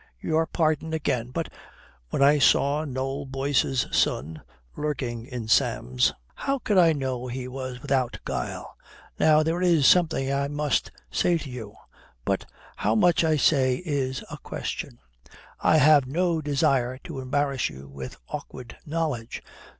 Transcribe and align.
Your 0.19 0.47
pardon 0.47 0.93
again. 0.95 1.29
But 1.29 1.49
when 2.09 2.23
I 2.23 2.39
saw 2.39 2.85
Noll 2.85 3.27
Boyce's 3.27 3.85
son 3.91 4.41
lurking 4.75 5.27
in 5.27 5.47
Sam's, 5.47 6.11
how 6.33 6.57
could 6.57 6.79
I 6.79 6.91
know 6.91 7.27
he 7.27 7.47
was 7.47 7.79
without 7.83 8.17
guile? 8.25 8.75
Now 9.19 9.43
there 9.43 9.61
is 9.61 9.85
something 9.85 10.33
I 10.33 10.47
must 10.47 10.89
say 11.11 11.37
to 11.37 11.49
you. 11.51 11.75
But 12.25 12.47
how 12.77 12.95
much 12.95 13.23
I 13.23 13.37
say 13.37 13.75
is 13.75 14.23
a 14.31 14.39
question. 14.39 14.97
I 15.59 15.77
have 15.77 16.07
no 16.07 16.41
desire 16.41 16.97
to 17.03 17.19
embarrass 17.19 17.69
you 17.69 17.87
with 17.87 18.17
awkward 18.27 18.75
knowledge. 18.87 19.43